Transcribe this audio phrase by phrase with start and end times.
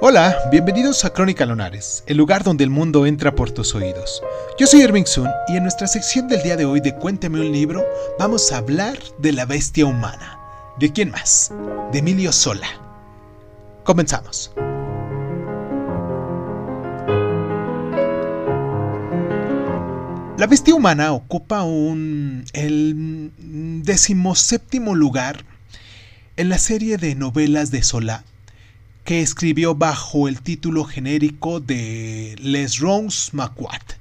[0.00, 4.22] Hola, bienvenidos a Crónica Lunares, el lugar donde el mundo entra por tus oídos.
[4.56, 7.50] Yo soy Irving Sun y en nuestra sección del día de hoy de Cuéntame un
[7.50, 7.84] libro
[8.16, 10.38] vamos a hablar de la bestia humana.
[10.78, 11.52] ¿De quién más?
[11.90, 12.68] De Emilio Sola.
[13.82, 14.52] Comenzamos.
[20.36, 23.32] La bestia humana ocupa un, el
[23.82, 25.44] decimoséptimo lugar
[26.36, 28.22] en la serie de novelas de Solá
[29.08, 33.94] que escribió bajo el título genérico de Les Rongs Maquat,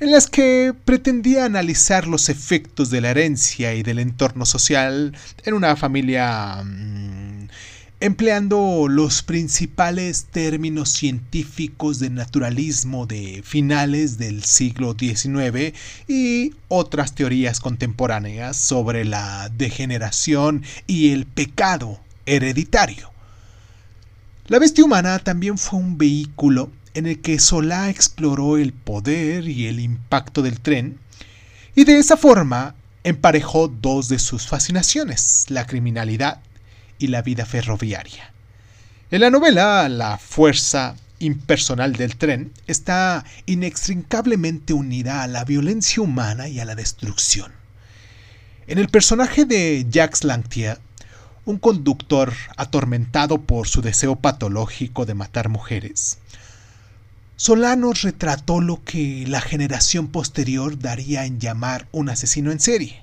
[0.00, 5.54] en las que pretendía analizar los efectos de la herencia y del entorno social en
[5.54, 7.48] una familia mm,
[8.00, 15.74] empleando los principales términos científicos de naturalismo de finales del siglo XIX
[16.06, 23.10] y otras teorías contemporáneas sobre la degeneración y el pecado hereditario.
[24.50, 29.68] La bestia humana también fue un vehículo en el que Solá exploró el poder y
[29.68, 30.98] el impacto del tren,
[31.76, 36.40] y de esa forma emparejó dos de sus fascinaciones, la criminalidad
[36.98, 38.32] y la vida ferroviaria.
[39.12, 46.48] En la novela, la fuerza impersonal del tren está inextricablemente unida a la violencia humana
[46.48, 47.52] y a la destrucción.
[48.66, 50.80] En el personaje de Jacques Lantier,
[51.50, 56.18] un conductor atormentado por su deseo patológico de matar mujeres,
[57.36, 63.02] Solano retrató lo que la generación posterior daría en llamar un asesino en serie.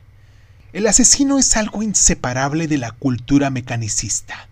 [0.73, 4.47] El asesino es algo inseparable de la cultura mecanicista,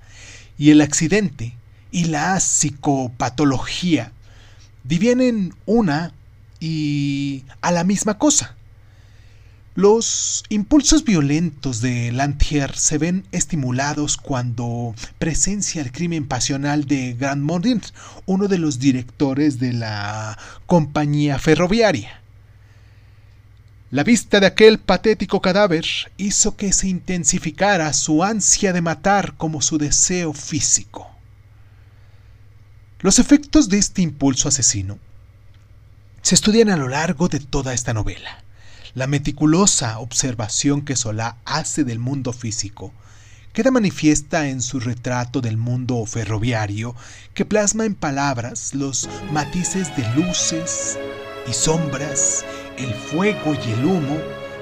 [0.57, 1.55] y el accidente
[1.91, 4.11] y la psicopatología
[4.83, 6.13] divienen una
[6.59, 8.55] y a la misma cosa.
[9.75, 17.43] Los impulsos violentos de Lantier se ven estimulados cuando presencia el crimen pasional de Grand
[17.43, 17.81] Mondin,
[18.25, 22.21] uno de los directores de la compañía ferroviaria.
[23.91, 25.85] La vista de aquel patético cadáver
[26.15, 31.11] hizo que se intensificara su ansia de matar como su deseo físico.
[33.01, 34.99] Los efectos de este impulso asesino
[36.21, 38.44] se estudian a lo largo de toda esta novela.
[38.95, 42.93] La meticulosa observación que Solá hace del mundo físico
[43.51, 46.95] queda manifiesta en su retrato del mundo ferroviario
[47.33, 50.97] que plasma en palabras los matices de luces
[51.45, 52.45] y sombras
[52.77, 54.17] el fuego y el humo,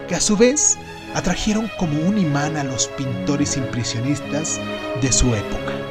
[0.07, 0.79] que a su vez
[1.13, 4.59] atrajeron como un imán a los pintores impresionistas
[4.99, 5.82] de su época.